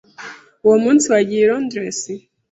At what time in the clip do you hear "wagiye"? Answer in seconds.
1.13-1.41